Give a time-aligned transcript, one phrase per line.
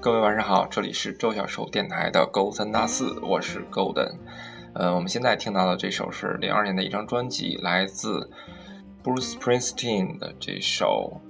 [0.00, 4.16] 各位晚上好，这里是周小寿电台的勾三搭四，我是 Golden。
[4.74, 8.30] 呃，我们现在听到的这首是零二年的一张专辑，来自
[9.02, 11.20] Bruce Springsteen 的这首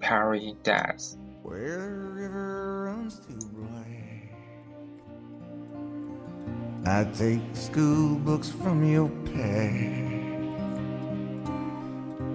[0.04, 1.14] 《Paradise》。
[6.86, 10.00] I take school books from your pack,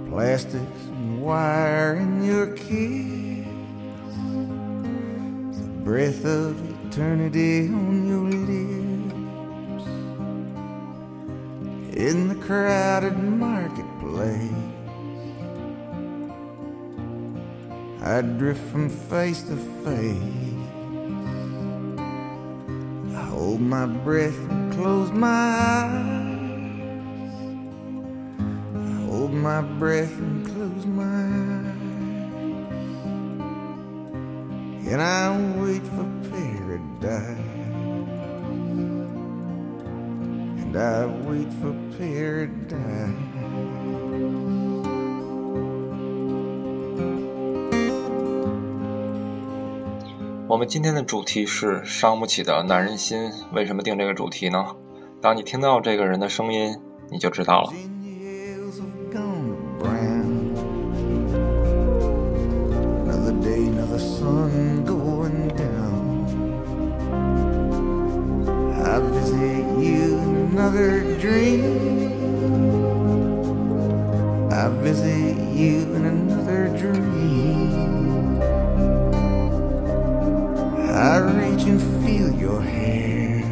[0.10, 3.48] plastics and wire in your kiss
[5.58, 6.56] the breath of
[6.88, 9.88] eternity on your lips
[11.98, 14.52] in the crowded marketplace.
[18.04, 20.55] I drift from face to face.
[23.36, 25.92] Hold my breath and close my eyes.
[28.74, 31.76] I hold my breath and close my eyes.
[34.88, 37.38] And I wait for paradise.
[40.62, 43.25] And I wait for paradise.
[50.48, 53.32] 我们今天的主题是伤不起的男人心。
[53.52, 54.64] 为什么定这个主题呢？
[55.20, 56.78] 当你听到这个人的声音，
[57.10, 57.74] 你就知道了。
[80.96, 83.44] I reach and feel your hair.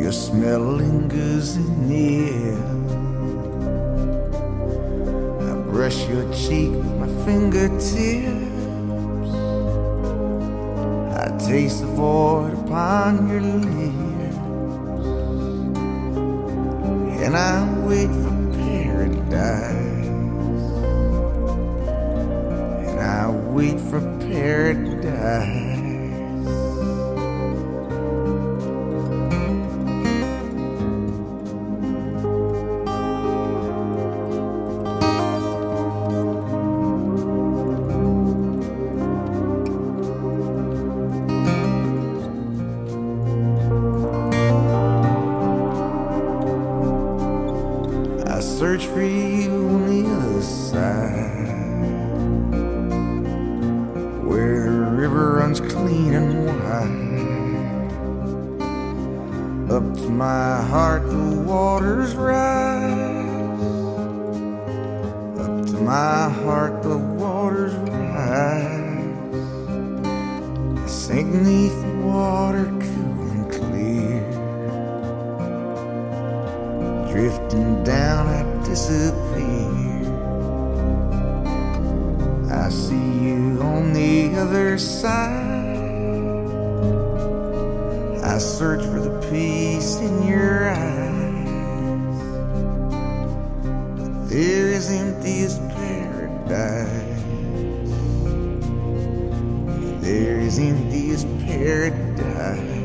[0.00, 2.56] Your smell lingers in the air.
[5.50, 7.90] I brush your cheek with my fingertips.
[11.18, 13.70] I taste the void upon your lips.
[17.24, 19.89] and I wait for paradise.
[24.40, 24.79] For
[59.70, 63.62] up to my heart the waters rise
[65.38, 68.88] up to my heart the waters rise
[70.76, 74.20] I sink neath the water cool and clear
[77.10, 80.06] drifting down at disappear.
[82.52, 85.49] I see you on the other side.
[88.40, 91.46] Search for the peace in your eyes.
[93.96, 97.22] But there is empty as paradise.
[100.02, 102.79] There is empty as paradise.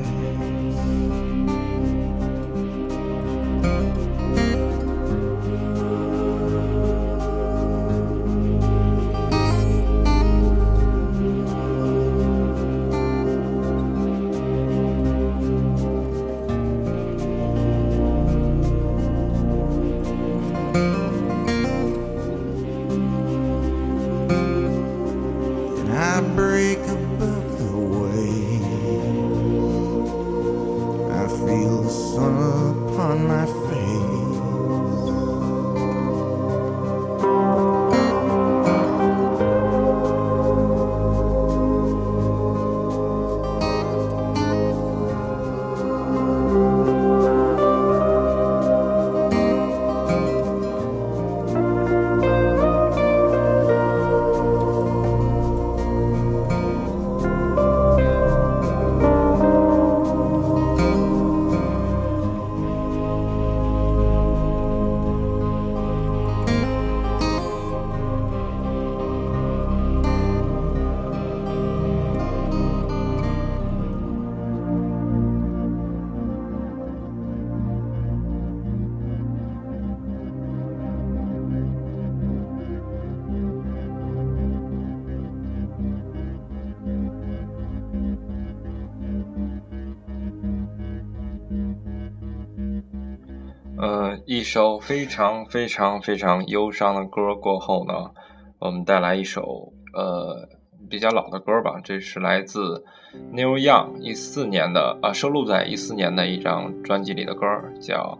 [94.28, 98.10] 一首非常非常非常忧伤的歌过后呢，
[98.58, 100.50] 我们带来一首呃
[100.90, 101.80] 比较老的歌吧。
[101.84, 102.84] 这是来自
[103.32, 107.46] Neil Young 一四年的啊，收录在一四年的一张专辑里的歌，
[107.80, 108.18] 叫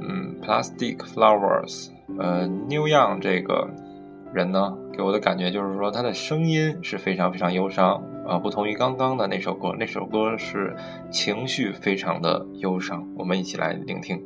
[0.00, 1.90] 嗯 Plastic Flowers。
[2.18, 3.68] 呃，Neil Young 这个
[4.32, 10.74] 人呢，给我的感觉就是说他的声音是非常非常忧伤啊，不同于刚刚的那首歌，那首歌是
[11.10, 13.06] 情绪非常的忧伤。
[13.14, 14.24] 我们一起来聆听。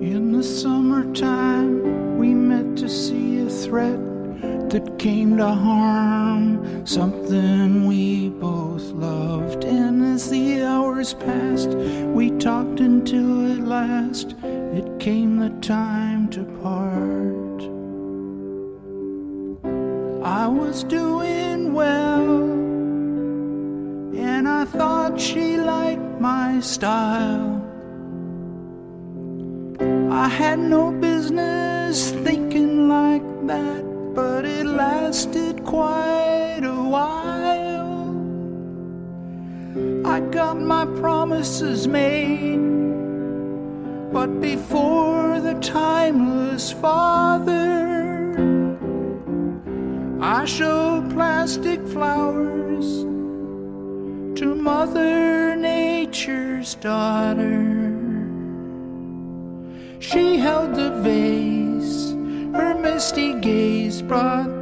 [0.00, 3.98] In the summertime, we met to see a threat
[4.70, 9.64] that came to harm something we both loved.
[9.64, 16.44] And as the hours passed, we talked until at last it came the time to
[16.62, 17.62] part.
[20.24, 22.42] I was doing well,
[24.16, 27.57] and I thought she liked my style.
[30.18, 33.84] I had no business thinking like that,
[34.16, 38.16] but it lasted quite a while.
[40.04, 42.58] I got my promises made,
[44.12, 48.34] but before the timeless father,
[50.20, 53.04] I showed plastic flowers
[54.40, 57.77] to Mother Nature's daughter.
[60.10, 62.12] She held the vase,
[62.56, 64.57] her misty gaze brought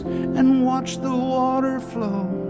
[0.00, 2.44] and watched the water flow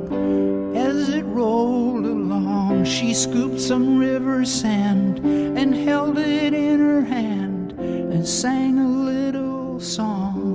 [0.74, 2.84] as it rolled along.
[2.84, 9.80] She scooped some river sand and held it in her hand and sang a little
[9.80, 10.54] song.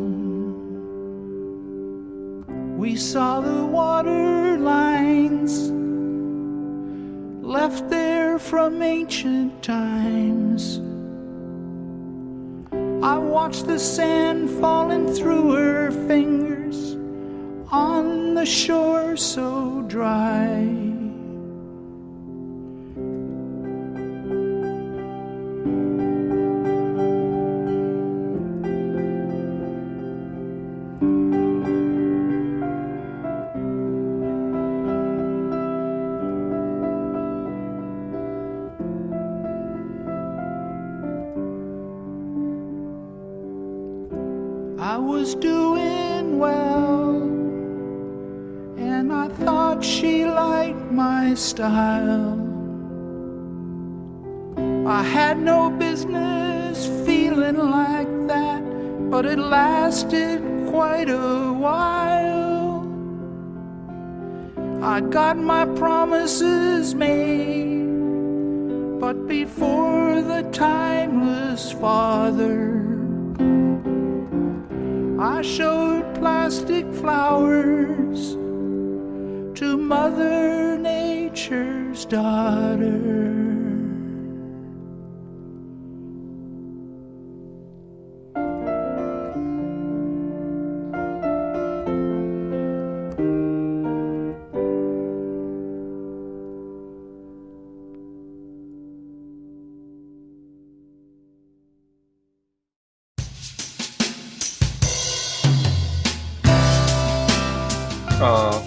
[2.77, 5.71] We saw the water lines
[7.41, 10.79] left there from ancient times.
[13.03, 16.58] I watched the sand falling through her fingers
[18.39, 20.98] the shore so dry.
[49.81, 52.37] She liked my style.
[54.85, 58.61] I had no business feeling like that,
[59.09, 62.85] but it lasted quite a while.
[64.83, 67.87] I got my promises made,
[68.99, 72.85] but before the timeless father.
[75.19, 78.28] I showed plastic flowers
[80.09, 83.38] Mother Nature's daughter.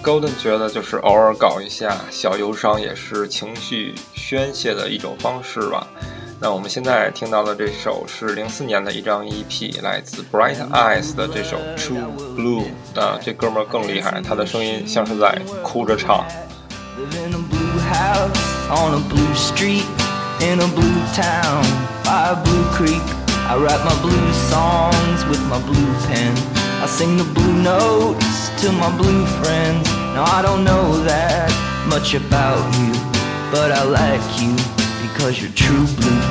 [0.03, 5.87] Golden 觉得就是偶尔搞一下小忧伤，也是情绪宣泄的一种方式吧。
[6.41, 12.03] 那我们现在听到的这首是零四年的一张 EP，来自 Bright Eyes 的这首 True
[12.35, 12.65] Blue。
[12.93, 16.25] 那这哥们儿更厉害，他的声音像是在哭着唱。
[16.97, 18.27] Live in a blue house
[18.69, 19.85] on a blue street
[20.41, 21.63] in a blue town
[22.03, 23.01] by a blue creek.
[23.47, 26.33] I write my blue songs with my blue pen.
[26.81, 29.87] I sing the blue notes to my blue friends.
[30.15, 31.49] Now I don't know that
[31.89, 32.91] much about you,
[33.51, 34.53] but I like you
[35.05, 36.23] because you're true blue.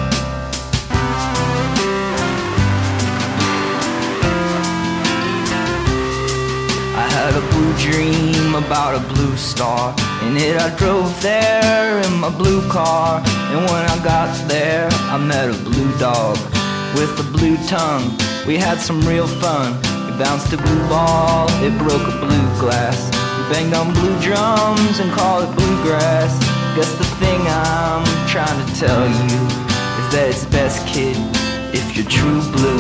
[6.95, 9.95] I had a blue dream about a blue star.
[10.27, 13.23] In it I drove there in my blue car.
[13.27, 16.37] And when I got there, I met a blue dog
[16.95, 18.17] with a blue tongue.
[18.47, 19.92] We had some real fun.
[20.23, 22.97] Bounced a blue ball, it broke a blue glass.
[23.37, 26.39] We banged on blue drums and called it bluegrass.
[26.77, 29.35] Guess the thing I'm trying to tell you
[29.99, 31.17] is that it's best, kid,
[31.75, 32.79] if you're true blue.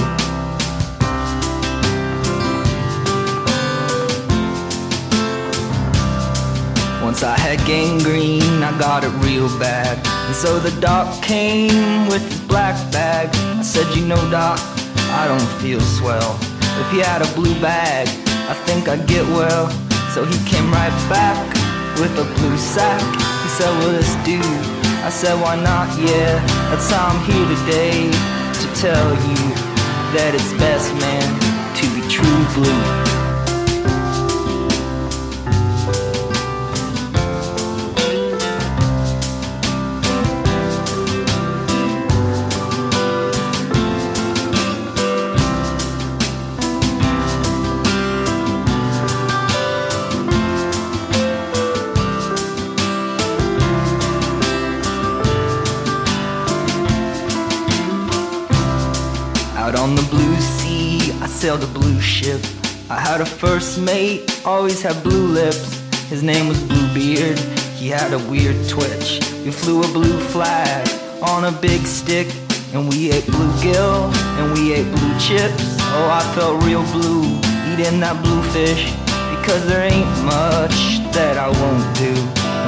[7.03, 9.99] Once I had gangrene, I got it real bad.
[10.07, 13.31] And so the doc came with his black bag.
[13.35, 14.61] I said, You know, doc,
[15.11, 16.39] I don't feel swell.
[16.81, 18.09] If he had a blue bag,
[18.49, 19.69] I think I'd get well.
[20.15, 21.37] So he came right back
[22.01, 23.01] with a blue sack.
[23.43, 24.45] He said, Well, this dude.
[25.05, 25.89] I said, Why not?
[25.99, 26.39] Yeah,
[26.71, 29.73] that's how I'm here today to tell you
[30.15, 31.27] that it's best, man,
[31.79, 33.22] to be true blue.
[59.83, 62.41] On the blue sea, I sailed a blue ship.
[62.89, 65.81] I had a first mate, always had blue lips.
[66.09, 67.37] His name was Bluebeard,
[67.81, 69.19] he had a weird twitch.
[69.45, 70.89] We flew a blue flag
[71.21, 72.29] on a big stick,
[72.73, 75.65] and we ate bluegill, and we ate blue chips.
[75.97, 77.25] Oh, I felt real blue
[77.73, 78.85] eating that blue fish,
[79.35, 82.15] because there ain't much that I won't do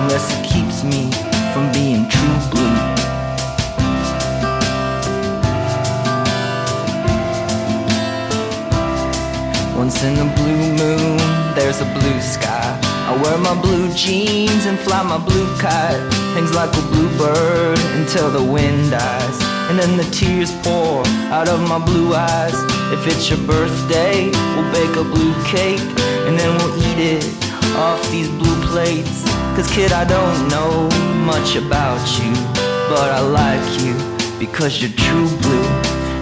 [0.03, 0.44] unless
[13.95, 16.01] jeans and fly my blue kite.
[16.35, 19.39] Things like a blue bird until the wind dies.
[19.71, 22.55] And then the tears pour out of my blue eyes.
[22.93, 25.81] If it's your birthday, we'll bake a blue cake.
[26.27, 27.25] And then we'll eat it
[27.77, 29.25] off these blue plates.
[29.55, 30.89] Cause kid, I don't know
[31.25, 32.33] much about you.
[32.91, 33.95] But I like you
[34.39, 35.69] because you're true blue.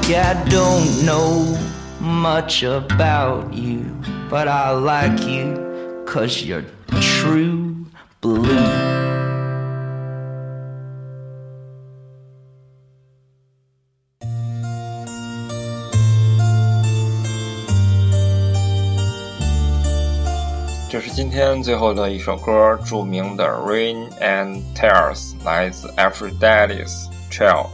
[0.09, 1.59] Yeah, I don't know
[2.01, 3.97] much about you,
[4.29, 5.72] but I like you
[6.12, 6.64] cause you're
[7.00, 7.86] true
[8.22, 8.46] blue.
[20.90, 27.68] 这是今天最后的一首歌，着名的《Rain and Tears》，来自 Aphrodite's Child。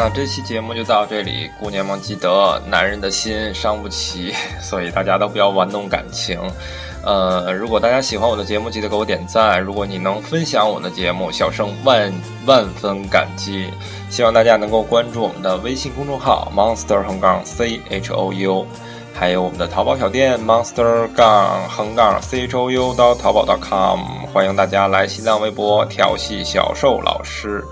[0.00, 6.40] 那这期节目就到这里，姑娘们记得，男人的心伤不起， 所以大家都不要玩弄感情。
[7.02, 9.60] 呃，如果大家喜欢我的节目，记得给我点赞。
[9.60, 12.12] 如果你能分享我的节目，小生万
[12.46, 13.72] 万分感激。
[14.08, 18.64] 希望大家能够关注我们的微信公众号 monster 横杠 c h o u，
[19.12, 23.98] 还有我们的淘宝小店 monster 杠横杠 c h o u 到淘宝 .com，
[24.32, 27.64] 欢迎大家来新浪微博调戏小兽老师。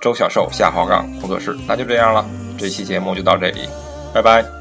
[0.00, 2.24] 周小瘦下滑杠工作室，那就这样了，
[2.58, 3.68] 这期节目就到这里，
[4.14, 4.59] 拜拜。